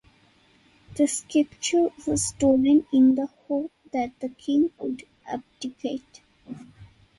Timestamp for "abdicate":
5.27-6.21